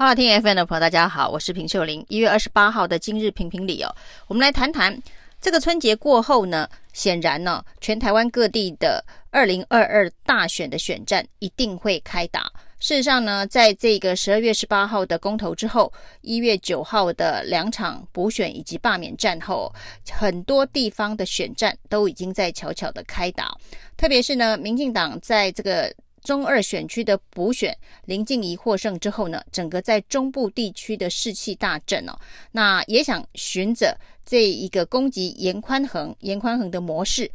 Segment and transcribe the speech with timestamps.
[0.00, 2.02] 好好听 FM 的朋友，大家好，我是平秀玲。
[2.08, 3.94] 一月二十八号的今日评评理哦，
[4.28, 4.98] 我们来谈谈
[5.42, 12.50] 这个春节过后呢，显然呢，全台湾各地的二零二二大选的选战一定会开打。
[12.78, 15.92] 事实上呢，在这个十二月十八号的公投之后，
[16.22, 19.70] 一月九号的两场补选以及罢免战后，
[20.10, 23.54] 很多地方的选战都已经在悄悄的开打。
[23.98, 25.94] 特别是呢，民进党在这个。
[26.22, 32.18] 中二选区的补选，林静仪获胜之后呢，整个在中部地区的士气大振哦。
[32.52, 37.30] 那也想循着这一个攻击严宽恒、严宽恒的模式，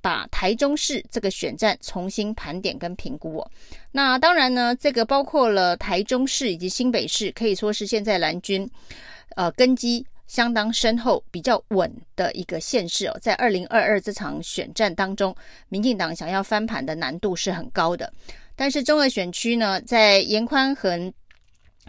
[0.00, 3.50] 把台中市这个选战重新盘点跟评估哦。
[3.92, 8.68] 那当然呢，这个包括了台中市以及新北市，可以说是现在蓝军
[9.36, 10.04] 呃根基。
[10.26, 15.34] 相当深厚、比较稳的一个县市哦，在二零二二这场选战当中，
[15.68, 18.12] 民进党想要翻盘的难度是很高的。
[18.56, 21.12] 但是中二选区呢，在颜宽恒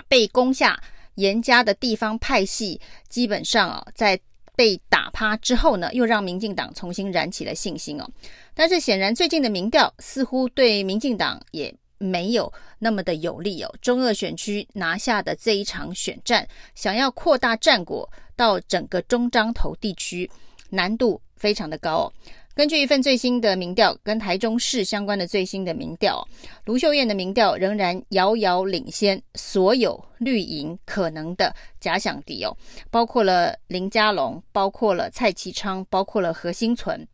[0.08, 0.80] 被攻下，
[1.16, 4.20] 严家的地方派系基本上啊，在
[4.56, 8.10] 被打趴之后呢，又让民进党重新燃起了信心哦。
[8.54, 13.74] 但是显然最近的民调似乎对民进党也没有那么的有利哦。
[13.82, 18.12] 中二选区拿下的这一场选战，想要扩大战果。
[18.36, 20.30] 到整个中彰投地区，
[20.70, 22.14] 难度非常的高哦。
[22.54, 26.26] 根据一份最新的民调，跟台中市相关的最新的民调，
[26.64, 32.56] 卢秀燕的民调仍然遥遥领先所有绿营可能的假想敌哦，
[32.90, 37.06] 包括了林佳龙，包括了蔡其昌，包括了何欣存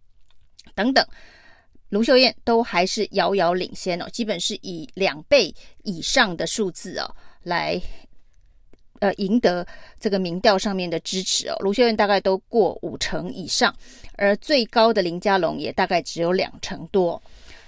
[0.75, 1.03] 等等，
[1.89, 7.81] 卢秀燕都还是遥遥领先哦，基本是以两倍以上的数字哦来。
[9.01, 9.65] 呃，赢得
[9.99, 13.75] 这个民调上面的支持哦，卢秀燕大概都过五成以上，
[14.15, 17.19] 而最高的林佳龙也大概只有两成多。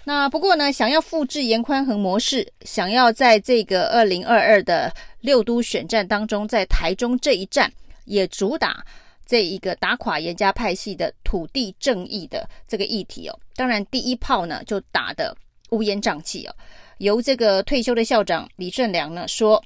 [0.03, 7.71] 那不过呢，想要复制严宽恒模式，想要在这个二零二二的六都选战当中，在台中这一战
[8.05, 8.85] 也主打
[9.25, 13.39] 这一个打垮严家派系的土地正义的这个议题哦。
[13.55, 15.35] 当然，第一炮呢就打得
[15.71, 16.53] 乌烟瘴气哦，
[16.99, 19.59] 由这个退休的校长李顺良呢说。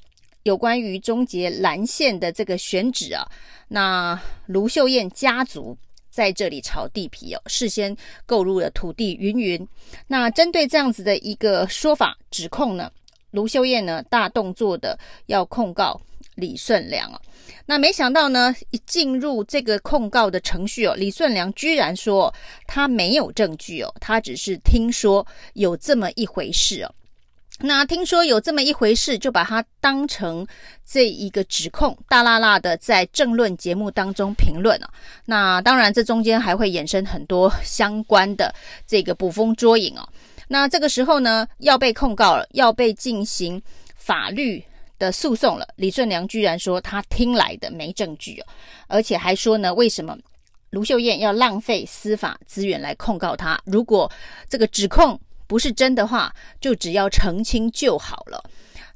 [0.47, 3.27] 有关于终结蓝线的这个选址啊，
[3.67, 5.77] 那卢秀燕家族
[6.09, 9.67] 在这里炒地皮哦，事先购入了土地云云。
[10.07, 12.89] 那针对这样子的一个说法指控呢，
[13.31, 15.99] 卢秀燕呢大动作的要控告
[16.35, 17.19] 李顺良啊。
[17.65, 22.33] 那没想到呢，一进入这个控告的程序哦，李顺良居然说
[22.65, 26.93] 他没有证据哦，他只是听说有这么一回事哦。
[27.59, 30.45] 那听说有这么一回事，就把它当成
[30.85, 34.89] 这一个指控，大剌剌的在政论节目当中评论啊。
[35.25, 38.53] 那当然，这中间还会衍生很多相关的
[38.85, 40.07] 这个捕风捉影哦。
[40.47, 43.59] 那这个时候呢，要被控告了，要被进行
[43.95, 44.63] 法律
[44.99, 45.67] 的诉讼了。
[45.77, 48.45] 李顺良居然说他听来的没证据哦，
[48.87, 50.15] 而且还说呢，为什么
[50.69, 53.59] 卢秀燕要浪费司法资源来控告他？
[53.65, 54.11] 如果
[54.47, 55.19] 这个指控。
[55.47, 58.43] 不是真的话，就只要澄清就好了。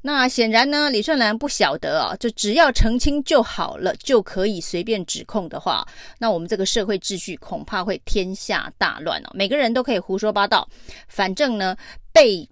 [0.04, 5.86] 那显然呢，李顺兰不晓得啊，就只要澄清就好了，就可以随便指控的话，
[6.18, 9.30] 那我们这个社会秩序恐怕会天下大乱哦。
[9.32, 10.68] 每个人都可以胡说八道，
[11.06, 11.76] 反正呢，
[12.12, 12.48] 被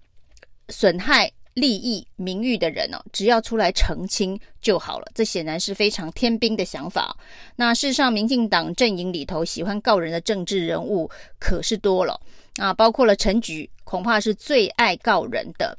[0.69, 5.06] 损害利益名誉的人哦，只要出来澄清就好了。
[5.12, 7.17] 这显然是非常天兵的想法。
[7.56, 12.21] 那事实上，民进党阵营里头喜欢告人的政治人物可是多了。
[12.56, 15.77] 啊，包括了陈菊，恐怕是最爱告人的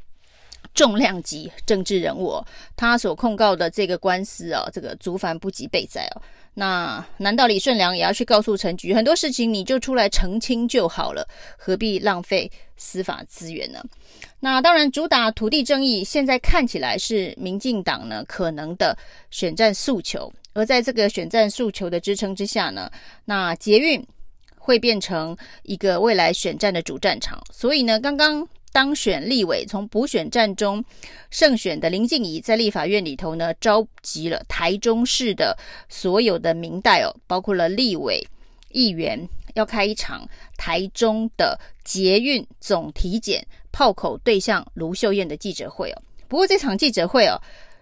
[0.74, 2.44] 重量级政治人物。
[2.76, 6.22] 他所控告的这个官司啊，这个族繁不及备载哦。
[6.54, 11.26] 那难道李顺良也要去告诉陈菊，很多事情你就出来澄清就好了，
[11.58, 13.82] 何必浪费司法资源呢？
[14.40, 18.98] 那当然，主打土地争议，现在看起来是民进党呢可能的
[19.30, 20.32] 选战诉求。
[20.54, 22.92] 而在这个选战诉求的支撑之下呢，
[23.26, 24.06] 那捷运。
[24.64, 30.86] 会变成一个未来选战的主战场，所以呢，刚刚当选立委从补选战中
[31.32, 35.58] 胜选的林静仪，在立法院里头呢，召集了台中市的
[35.90, 38.26] 所有的民代哦，包括了立委、
[38.70, 40.26] 议员，要开一场
[40.58, 46.02] 台中的捷运总体检炮口对象卢秀燕的记者会哦。
[46.28, 47.36] 不过这场记者会哦，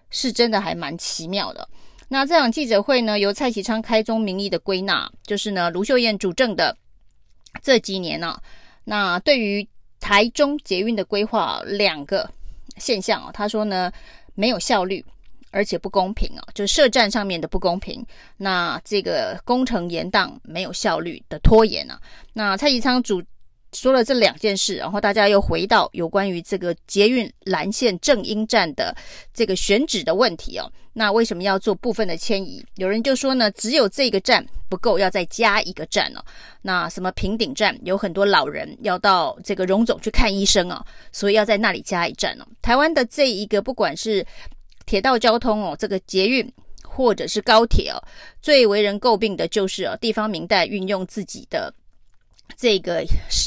[0.08, 1.68] 是真的还蛮奇妙的。
[2.12, 6.76] 那这场记者会呢，由蔡其昌开宗明义的归纳，就是呢，卢秀燕主政的
[7.62, 8.42] 这几年呢、啊，
[8.82, 9.66] 那对于
[10.00, 12.28] 台中捷运的规划两个
[12.78, 13.92] 现象啊，他说呢，
[14.34, 15.04] 没有效率，
[15.52, 18.04] 而且不公平啊，就是设站上面的不公平。
[18.36, 22.00] 那这个工程延宕，没有效率的拖延啊。
[22.32, 23.22] 那蔡其昌主
[23.72, 28.94] 说了这两件事，然后大家又回到有关于这个捷运蓝线正音站的
[29.32, 30.70] 这个选址的问题哦。
[30.92, 32.64] 那为什么要做部分的迁移？
[32.76, 36.24] 有人就说呢，只有这个站不够，要再加一个站哦。
[36.62, 42.44] 那什么平顶站有很多老人要到这个荣总去看医生哦，所以要在那里加一站哦。
[42.60, 44.26] 台湾的这一个不管是
[44.84, 46.52] 铁道交通哦，这个捷运
[46.82, 48.02] 或者是高铁哦，
[48.42, 51.72] 最为人诟病的就是哦，地方民代运用自己的。
[52.56, 53.04] 这个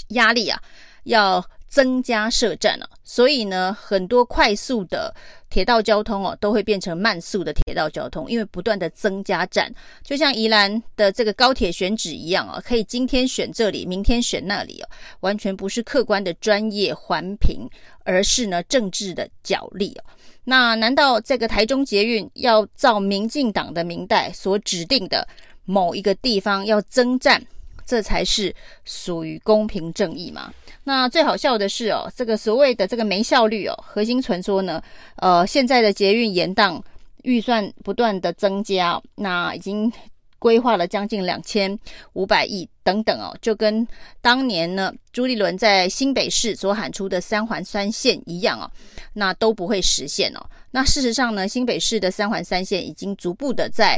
[0.10, 0.62] 压力啊，
[1.04, 5.14] 要增加设站了，所以呢，很多快速的
[5.50, 9.74] 铁道交通哦，都会变成慢速的铁道交通，因为不断的增加站，
[10.04, 14.90] 就像宜兰的这个高铁选址一样啊，可以今天选这里，明天选那里哦，
[15.22, 17.68] 完全不是客观的专业环评，
[18.04, 20.04] 而是呢政治的角力哦。
[20.44, 25.28] 那难道这个台中捷运要照民进党的民代所指定的
[25.66, 27.44] 某一个地方要增站？
[27.86, 28.54] 这才是
[28.86, 30.54] 属于公平正义嘛？
[30.86, 34.82] 那最好笑的是哦，这个所谓的这个没效率哦，核心传说呢，
[35.16, 36.82] 呃，现在的捷运延宕
[37.24, 39.92] 预算不断的增加，那已经
[40.40, 41.80] 规划了将近两千
[42.14, 43.88] 五百亿等等哦，就跟
[44.20, 48.70] 当年呢朱立伦在新北市所喊出的三环三线一样哦，
[49.14, 50.46] 那都不会实现哦。
[50.74, 53.98] 那事实上呢，新北市的三环三线已经逐步的在。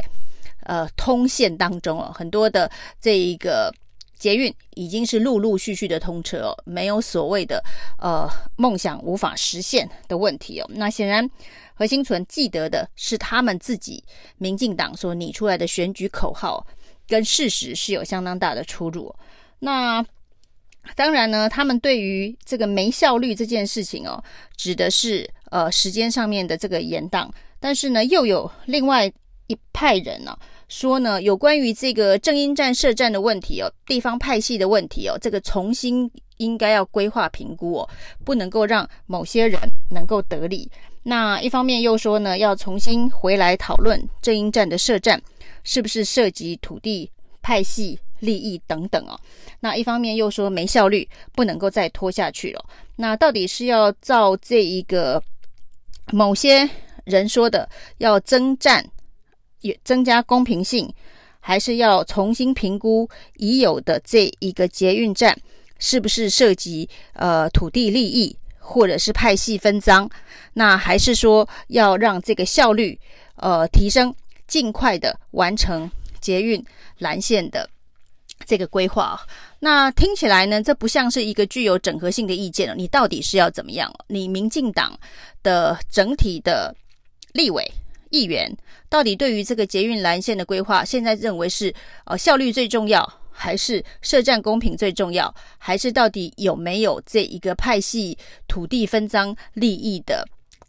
[0.68, 2.68] 呃，通线当中哦，很多的
[3.00, 3.72] 这一个
[4.18, 7.62] 捷运已经是陆陆续续的通车哦，没有所谓的
[8.00, 10.68] 呃梦想无法实现的问题哦。
[10.74, 11.30] 那显然
[11.72, 14.02] 何心存记得的是他们自己
[14.38, 16.66] 民进党所拟出来的选举口号，
[17.06, 19.14] 跟事实是有相当大的出入。
[19.60, 20.04] 那
[20.94, 24.22] 当然呢，他们对于这个没效率这件事情哦，
[24.56, 27.28] 指的是呃时间上面的这个延宕，
[27.58, 29.10] 但是呢，又有另外
[29.46, 30.38] 一派人呢、啊。
[30.68, 37.88] 说呢，有关于这个正音站设站的问题哦，地方派系的问题哦，这个重新应该要规划评估哦，
[38.24, 39.60] 不能够让某些人
[39.92, 40.68] 能够得利。
[41.04, 45.22] 那一方面又说呢，要重新回来讨论正音站的设站
[45.62, 47.08] 是不是涉及土地
[47.40, 49.18] 派系利益等等哦。
[49.60, 52.64] 那一方面又说没效率，不能够再拖下去了。
[52.96, 55.22] 那到底是要照这一个
[56.12, 56.68] 某些
[57.04, 57.68] 人说的
[57.98, 58.84] 要增站？
[59.62, 60.88] 也增加公平性，
[61.40, 65.36] 还是要重新评估已有的这一个捷运站
[65.78, 70.08] 是不是涉及呃土地利益，或者是派系分赃？
[70.52, 73.00] 那还是说要让这个效率
[73.36, 74.14] 呃提升，
[74.46, 75.90] 尽快的完成
[76.20, 76.64] 捷运
[76.98, 77.68] 蓝线的
[78.44, 79.18] 这个规划？
[79.60, 82.74] 那听起来呢，这不像是一个具有整合性的意见了。
[82.74, 83.92] 你到底是要怎么样？
[84.08, 84.98] 你民进党
[85.42, 86.74] 的整体的
[87.32, 87.64] 立委？
[88.10, 88.56] 议员
[88.88, 91.74] 到底对于这个捷运蓝线的规划，现在认为是
[92.04, 98.16] 呃效率最重要，还是设站公平最重要，还是到底有没有这一个派系
[98.46, 100.24] 土地分赃利益的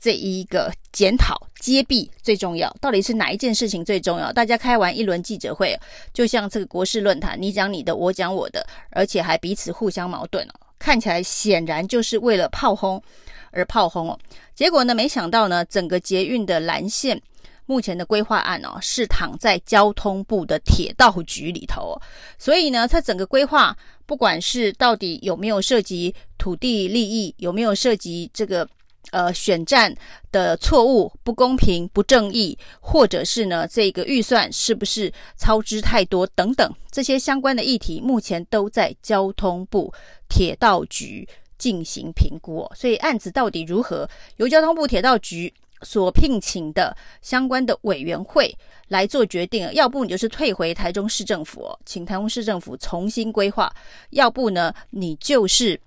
[0.07, 2.73] 这一个检讨揭弊最重要？
[2.79, 4.31] 到底是哪一件事情最重要？
[4.31, 5.77] 大家开完一轮记者会，
[6.13, 13.03] 就像这个国事论坛，你讲你的，我讲我的，而且还彼此互相矛盾哦，看起来显然就是为了炮轰
[13.51, 14.17] 而炮轰哦。
[14.55, 17.21] 结果呢，没想到呢，整个捷运的蓝线。
[17.65, 21.99] 目前的规划案哦，是躺在交通部的铁道局里头，
[22.39, 23.75] 所以呢，它整个规划，
[24.05, 28.65] 不管是到底有没有涉及土地利益，有没有涉及这个
[29.11, 29.93] 呃选战
[30.31, 39.93] 的错误、不公平、不正义，或者是呢这个预算是不是超支太多等等这些相关的议题，目前都在交通部
[40.27, 45.53] 铁道局进行评估哦，所以案子到底如何，由交通部铁道局。
[45.83, 48.51] 所聘请的相关的委员会
[48.87, 53.71] 来做决定，要不你就是退回台中市政府，请台中市政府重新规划；
[54.09, 55.79] 要不呢，你就是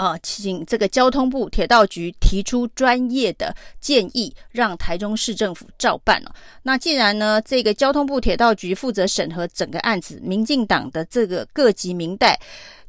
[0.00, 6.34] 呃，请这个交通部铁道局提出专业的建议，让台中市政府照办了。
[6.62, 12.40] 那既然呢，这个交通部铁道局负责审核整个案子，民进党的这个各级民代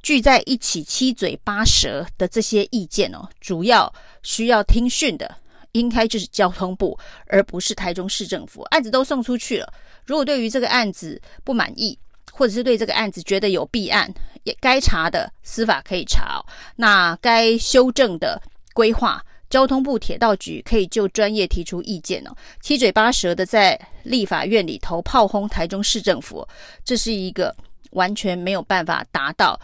[0.02, 5.36] 聚在一起七嘴八舌的这些意见哦，主要需要听讯的。
[5.74, 8.62] 应该就是交通部，而不是台中市政府。
[8.64, 9.74] 案子都送出去了，
[10.06, 11.98] 如果对于这个案子不满意，
[12.42, 14.12] 或者是对这个案子觉得有弊案，
[14.46, 16.44] 也该查的司法可以查。
[16.76, 18.42] 那该修正的
[18.74, 22.36] 规划，交通部铁道局可以就专业提出意见哦。
[22.60, 26.44] 七嘴八舌的在立法院里头炮轰台中市政府，
[26.84, 27.56] 这是一个
[27.92, 29.62] 完全没有办法达到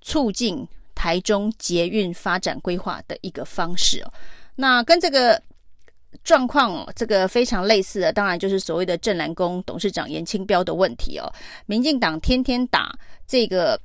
[0.00, 0.66] 促进
[0.96, 4.12] 台中捷运发展规划的一个方式哦。
[4.56, 5.40] 那跟这个
[6.24, 11.32] 状况，这个非常类似的，当然就是所谓的镇澜宫董事长严清标的问题哦。
[11.66, 12.92] 民进党天天打
[13.26, 13.80] 这个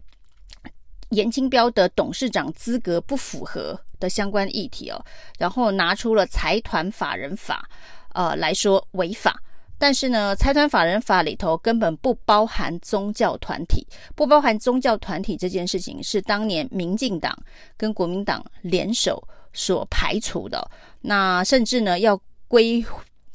[1.09, 5.03] 严清标的董事长资格不符合的相关议题哦，
[5.39, 7.67] 然后拿出了财团法人法，
[8.13, 9.41] 呃来说违法。
[9.79, 17.37] 但是呢，财团法人法里头根本不包含宗教团体，不包含宗教团体这件事情是当年民进党
[17.77, 19.21] 跟国民党联手
[19.57, 20.69] 所排除的。
[21.01, 22.85] 那甚至呢，要规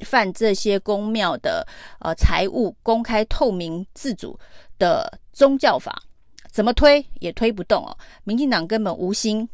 [0.00, 1.66] 范这些公庙的
[1.98, 4.38] 呃财务公开透明自主
[4.78, 6.02] 的宗教法，
[6.50, 7.98] 怎么推也推不动哦。
[8.24, 9.48] 民进党根本无心。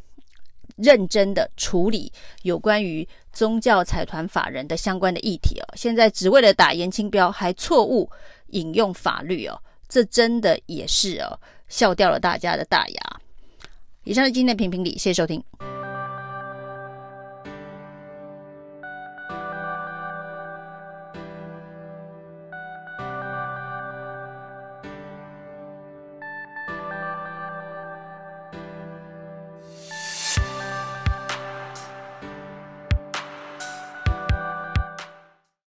[0.76, 8.08] 认真的处理有关于宗教财团法人的相关的议题哦，现在只为了打严清标，还错误
[8.50, 13.20] 引用法律哦，这真的也是哦，笑掉了大家的大牙。
[14.04, 15.42] 以上是今天的评评理，谢谢收听。